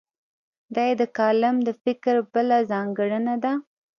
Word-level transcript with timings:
دا 0.75 0.83
یې 0.89 0.93
د 1.01 1.03
کالم 1.17 1.55
د 1.67 1.69
فکر 1.83 2.15
بله 2.33 2.57
ځانګړنه 2.71 3.35
ده. 3.43 3.53